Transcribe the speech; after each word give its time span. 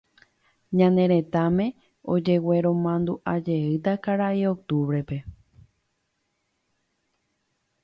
ñane 0.77 1.03
retãme 1.13 1.65
ojegueromandu'ajeýta 2.13 3.91
Karai 4.03 4.41
Octubre-pe 4.55 5.17